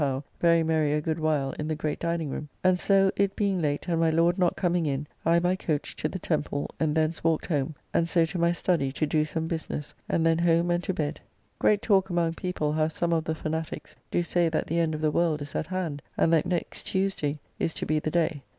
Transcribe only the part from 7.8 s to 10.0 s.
and so to my study to do some business,